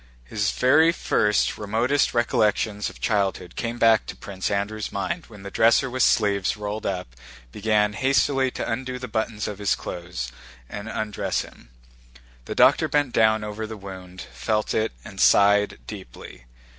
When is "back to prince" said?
3.77-4.49